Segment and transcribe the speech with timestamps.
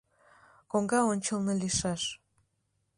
[0.71, 2.03] —Коҥга ончылно лийшаш.